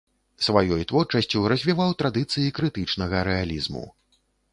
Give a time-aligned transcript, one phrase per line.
[0.45, 3.83] Сваёй творчасцю развіваў традыцыі крытычнага рэалізму.